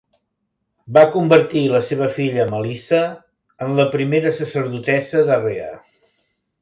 Va 0.95 1.01
convertir 1.15 1.61
la 1.73 1.81
seva 1.89 2.07
filla 2.15 2.45
Melissa 2.53 3.01
en 3.67 3.77
la 3.81 3.87
primera 3.97 4.33
sacerdotessa 4.39 5.23
de 5.29 5.39
Rea. 5.45 5.69